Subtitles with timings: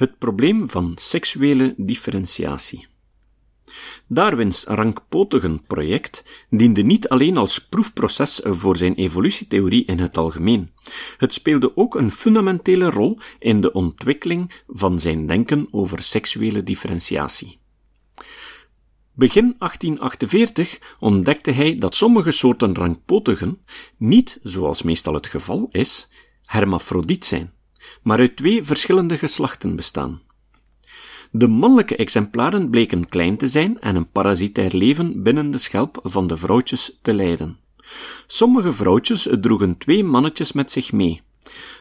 [0.00, 2.86] Het probleem van seksuele differentiatie.
[4.06, 10.70] Darwins rankpotigen project diende niet alleen als proefproces voor zijn evolutietheorie in het algemeen.
[11.16, 17.58] Het speelde ook een fundamentele rol in de ontwikkeling van zijn denken over seksuele differentiatie.
[19.14, 23.64] Begin 1848 ontdekte hij dat sommige soorten rankpotigen
[23.96, 26.08] niet, zoals meestal het geval is,
[26.44, 27.58] hermafrodiet zijn
[28.02, 30.20] maar uit twee verschillende geslachten bestaan.
[31.32, 36.26] De mannelijke exemplaren bleken klein te zijn en een parasitair leven binnen de schelp van
[36.26, 37.58] de vrouwtjes te leiden.
[38.26, 41.22] Sommige vrouwtjes droegen twee mannetjes met zich mee.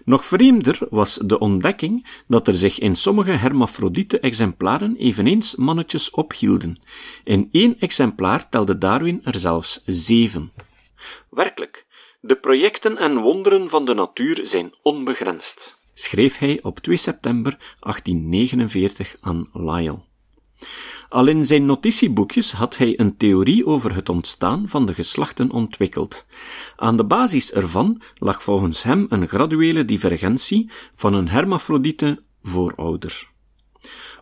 [0.05, 6.81] Nog vreemder was de ontdekking dat er zich in sommige hermafrodiete exemplaren eveneens mannetjes ophielden.
[7.23, 10.51] In één exemplaar telde Darwin er zelfs zeven.
[11.29, 11.85] Werkelijk,
[12.21, 19.15] de projecten en wonderen van de natuur zijn onbegrensd schreef hij op 2 september 1849
[19.19, 19.99] aan Lyell.
[21.09, 26.25] Al in zijn notitieboekjes had hij een theorie over het ontstaan van de geslachten ontwikkeld.
[26.75, 33.29] Aan de basis ervan lag volgens hem een graduele divergentie van een hermafrodiete voorouder.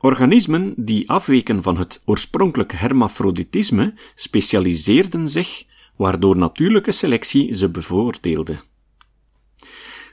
[0.01, 5.65] Organismen die afweken van het oorspronkelijke hermafroditisme specialiseerden zich,
[5.95, 8.57] waardoor natuurlijke selectie ze bevoordeelde.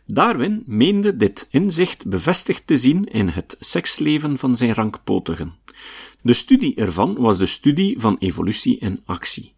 [0.07, 5.59] Darwin meende dit inzicht bevestigd te zien in het seksleven van zijn rankpotigen.
[6.23, 9.55] De studie ervan was de studie van evolutie in actie.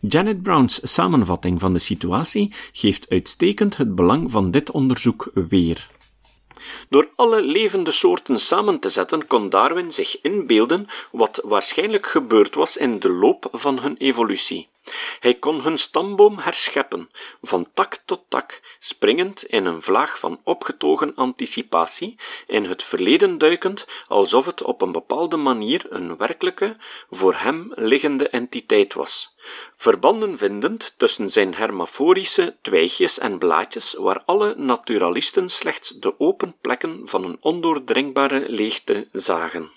[0.00, 5.88] Janet Brown's samenvatting van de situatie geeft uitstekend het belang van dit onderzoek weer.
[6.88, 12.76] Door alle levende soorten samen te zetten, kon Darwin zich inbeelden wat waarschijnlijk gebeurd was
[12.76, 14.68] in de loop van hun evolutie.
[15.20, 17.10] Hij kon hun stamboom herscheppen,
[17.42, 23.86] van tak tot tak, springend in een vlaag van opgetogen anticipatie, in het verleden duikend,
[24.08, 26.76] alsof het op een bepaalde manier een werkelijke,
[27.10, 29.36] voor hem liggende entiteit was,
[29.76, 37.00] verbanden vindend tussen zijn hermaforische twijgjes en blaadjes, waar alle naturalisten slechts de open plekken
[37.04, 39.70] van een ondoordringbare leegte zagen.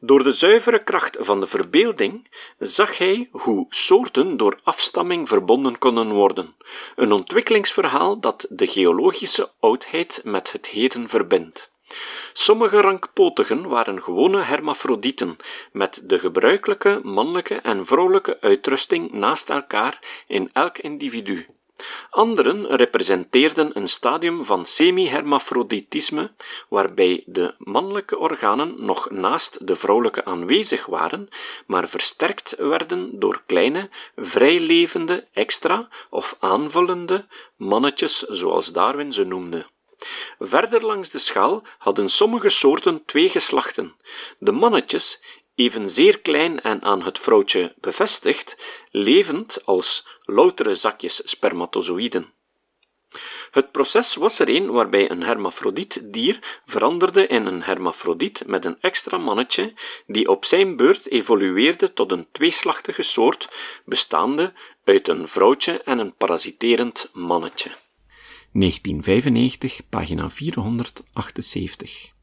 [0.00, 6.12] Door de zuivere kracht van de verbeelding zag hij hoe soorten door afstamming verbonden konden
[6.12, 6.56] worden,
[6.96, 11.70] een ontwikkelingsverhaal dat de geologische oudheid met het heden verbindt.
[12.32, 15.36] Sommige rankpotigen waren gewone hermafrodieten,
[15.72, 21.46] met de gebruikelijke mannelijke en vrouwelijke uitrusting naast elkaar in elk individu.
[22.16, 26.32] Anderen representeerden een stadium van semi-hermafroditisme,
[26.68, 31.28] waarbij de mannelijke organen nog naast de vrouwelijke aanwezig waren,
[31.66, 39.66] maar versterkt werden door kleine, vrijlevende, extra of aanvullende mannetjes, zoals Darwin ze noemde.
[40.38, 43.96] Verder langs de schaal hadden sommige soorten twee geslachten.
[44.38, 45.22] De mannetjes,
[45.56, 48.56] evenzeer klein en aan het vrouwtje bevestigd,
[48.90, 52.34] levend als loutere zakjes spermatozoïden.
[53.50, 58.80] Het proces was er een waarbij een hermafrodiet dier veranderde in een hermafrodiet met een
[58.80, 59.74] extra mannetje,
[60.06, 63.48] die op zijn beurt evolueerde tot een tweeslachtige soort,
[63.84, 64.52] bestaande
[64.84, 67.70] uit een vrouwtje en een parasiterend mannetje.
[68.52, 72.14] 1995, pagina 478.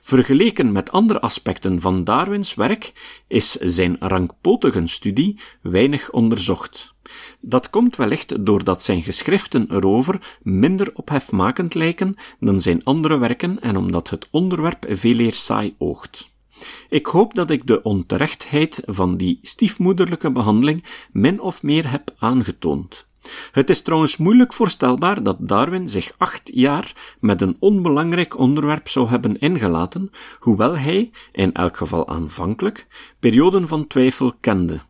[0.00, 2.92] Vergeleken met andere aspecten van Darwins werk
[3.28, 6.94] is zijn rankpotigen studie weinig onderzocht.
[7.40, 13.76] Dat komt wellicht doordat zijn geschriften erover minder ophefmakend lijken dan zijn andere werken en
[13.76, 16.30] omdat het onderwerp veel eer saai oogt.
[16.88, 23.08] Ik hoop dat ik de onterechtheid van die stiefmoederlijke behandeling min of meer heb aangetoond.
[23.52, 29.08] Het is trouwens moeilijk voorstelbaar dat Darwin zich acht jaar met een onbelangrijk onderwerp zou
[29.08, 32.86] hebben ingelaten, hoewel hij, in elk geval aanvankelijk,
[33.18, 34.80] perioden van twijfel kende.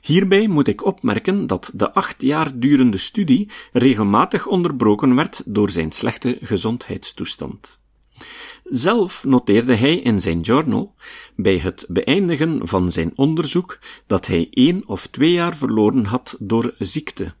[0.00, 5.92] Hierbij moet ik opmerken dat de acht jaar durende studie regelmatig onderbroken werd door zijn
[5.92, 7.82] slechte gezondheidstoestand.
[8.64, 10.94] Zelf noteerde hij in zijn journal,
[11.36, 16.74] bij het beëindigen van zijn onderzoek, dat hij één of twee jaar verloren had door
[16.78, 17.34] ziekte.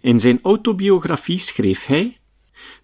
[0.00, 2.18] In zijn autobiografie schreef hij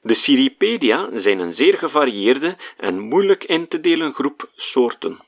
[0.03, 5.19] De Cirripedia zijn een zeer gevarieerde en moeilijk in te delen groep soorten.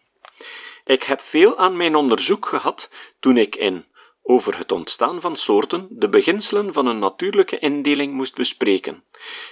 [0.85, 3.85] Ik heb veel aan mijn onderzoek gehad toen ik in
[4.23, 9.03] over het ontstaan van soorten de beginselen van een natuurlijke indeling moest bespreken.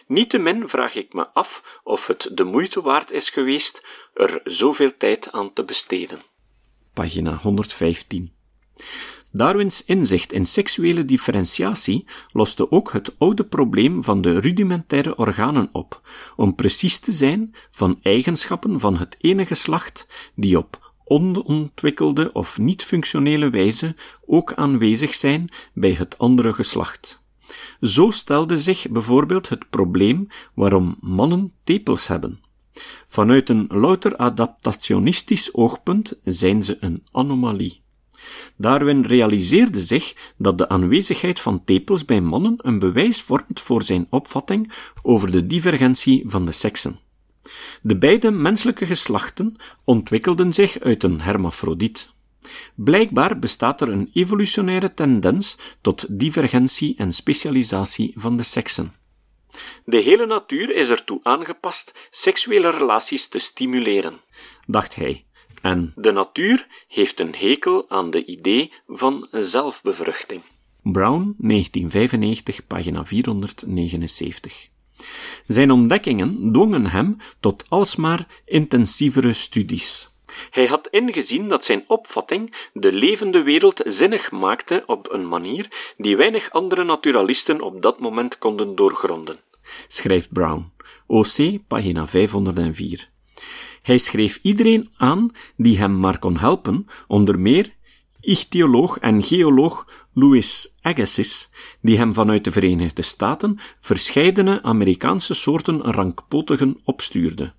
[0.06, 3.83] Niettemin vraag ik me af of het de moeite waard is geweest
[4.15, 6.23] er zoveel tijd aan te besteden.
[6.95, 8.33] Pagina 115.
[9.36, 16.00] Darwins inzicht in seksuele differentiatie loste ook het oude probleem van de rudimentaire organen op,
[16.36, 23.50] om precies te zijn van eigenschappen van het ene geslacht die op onontwikkelde of niet-functionele
[23.50, 23.96] wijze
[24.26, 27.22] ook aanwezig zijn bij het andere geslacht.
[27.81, 32.40] Zo stelde zich bijvoorbeeld het probleem waarom mannen tepels hebben.
[33.06, 37.83] Vanuit een louter adaptationistisch oogpunt zijn ze een anomalie.
[38.56, 44.06] Darwin realiseerde zich dat de aanwezigheid van tepels bij mannen een bewijs vormt voor zijn
[44.11, 44.73] opvatting
[45.03, 46.99] over de divergentie van de seksen.
[47.82, 52.12] De beide menselijke geslachten ontwikkelden zich uit een hermafrodiet.
[52.75, 58.94] Blijkbaar bestaat er een evolutionaire tendens tot divergentie en specialisatie van de seksen.
[59.85, 64.20] De hele natuur is ertoe aangepast seksuele relaties te stimuleren,
[64.67, 65.25] dacht hij,
[65.64, 70.43] en de natuur heeft een hekel aan de idee van zelfbevruchting.
[70.82, 74.69] Brown, 1995, pagina 479.
[75.46, 80.08] Zijn ontdekkingen dwongen hem tot alsmaar intensievere studies.
[80.50, 86.17] Hij had ingezien dat zijn opvatting de levende wereld zinnig maakte op een manier die
[86.17, 89.37] weinig andere naturalisten op dat moment konden doorgronden.
[89.88, 90.72] Schrijft Brown,
[91.06, 93.12] OC, pagina 504.
[93.84, 97.75] Hij schreef iedereen aan die hem maar kon helpen, onder meer
[98.20, 101.48] ichthyoloog en geoloog Louis Agassiz,
[101.81, 107.52] die hem vanuit de Verenigde Staten verscheidene Amerikaanse soorten rankpotigen opstuurde.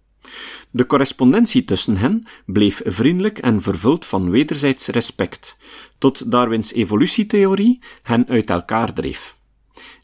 [0.72, 5.57] De correspondentie tussen hen bleef vriendelijk en vervuld van wederzijds respect,
[5.98, 9.38] tot Darwins evolutietheorie hen uit elkaar dreef.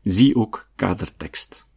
[0.04, 1.70] Zie ook kadertekst.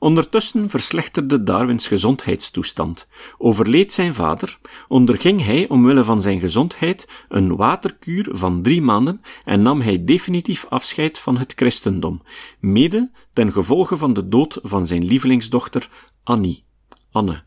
[0.00, 3.08] Ondertussen verslechterde Darwins gezondheidstoestand,
[3.38, 4.58] overleed zijn vader,
[4.88, 10.66] onderging hij omwille van zijn gezondheid een waterkuur van drie maanden en nam hij definitief
[10.68, 12.22] afscheid van het christendom,
[12.60, 15.88] mede ten gevolge van de dood van zijn lievelingsdochter
[16.22, 16.64] Annie,
[17.10, 17.42] Anne,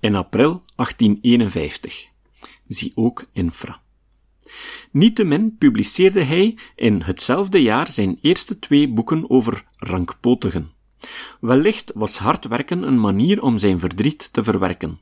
[0.00, 2.08] in april 1851.
[2.66, 3.80] Zie ook infra.
[4.90, 10.73] Niettemin publiceerde hij in hetzelfde jaar zijn eerste twee boeken over rankpotigen.
[11.40, 15.00] Wellicht was hard werken een manier om zijn verdriet te verwerken.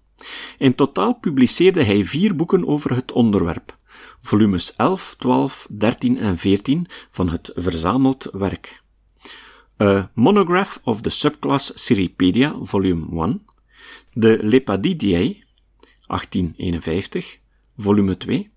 [0.58, 3.78] In totaal publiceerde hij vier boeken over het onderwerp,
[4.20, 8.82] volumes 11, 12, 13 en 14 van het verzameld werk.
[9.82, 13.43] A Monograph of the Subclass Cirripedia, volume 1,
[14.12, 15.44] de Lepadidiae,
[16.06, 17.38] 1851,
[17.76, 18.50] volume 2,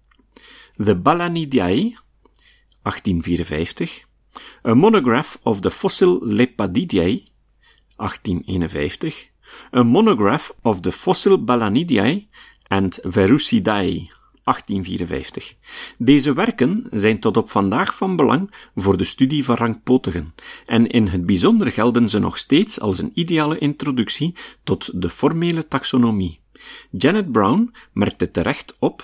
[0.77, 1.97] The Balanidiae,
[2.81, 4.05] 1854,
[4.67, 7.23] A Monograph of the Fossil Lepadidiae,
[7.97, 9.29] 1851,
[9.75, 12.27] A Monograph of the Fossil Balanidae
[12.67, 14.09] and Verucidae,
[14.43, 15.55] 1854.
[15.97, 21.07] Deze werken zijn tot op vandaag van belang voor de studie van rankpotigen, en in
[21.07, 26.39] het bijzonder gelden ze nog steeds als een ideale introductie tot de formele taxonomie.
[26.91, 29.03] Janet Brown merkte terecht op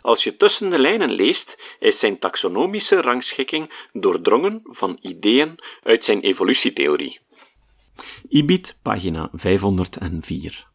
[0.00, 6.20] als je tussen de lijnen leest, is zijn taxonomische rangschikking doordrongen van ideeën uit zijn
[6.20, 7.20] evolutietheorie.
[8.30, 10.71] Ibid, pagina 504.